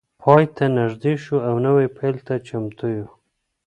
پای 0.21 0.43
ته 0.55 0.65
نږدې 0.79 1.13
شو 1.23 1.35
او 1.47 1.55
نوی 1.65 1.87
پیل 1.97 2.15
ته 2.27 2.33
چمتو 2.47 2.85
یو. 2.95 3.07